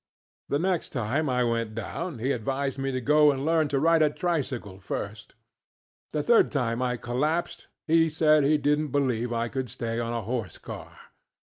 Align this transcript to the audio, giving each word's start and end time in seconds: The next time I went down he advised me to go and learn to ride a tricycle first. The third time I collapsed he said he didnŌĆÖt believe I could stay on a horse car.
The 0.49 0.57
next 0.57 0.89
time 0.89 1.29
I 1.29 1.43
went 1.43 1.75
down 1.75 2.17
he 2.17 2.31
advised 2.31 2.79
me 2.79 2.91
to 2.91 2.99
go 2.99 3.29
and 3.31 3.45
learn 3.45 3.67
to 3.67 3.79
ride 3.79 4.01
a 4.01 4.09
tricycle 4.09 4.79
first. 4.79 5.35
The 6.11 6.23
third 6.23 6.51
time 6.51 6.81
I 6.81 6.97
collapsed 6.97 7.67
he 7.85 8.09
said 8.09 8.43
he 8.43 8.57
didnŌĆÖt 8.57 8.91
believe 8.91 9.31
I 9.31 9.47
could 9.47 9.69
stay 9.69 9.99
on 9.99 10.11
a 10.11 10.23
horse 10.23 10.57
car. 10.57 10.97